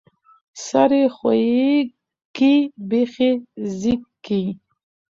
ـ 0.33 0.63
سر 0.67 0.91
يې 0.99 1.05
ښويکى، 1.15 2.53
بېخ 2.89 3.11
يې 3.23 3.31
زيږکى. 3.79 4.43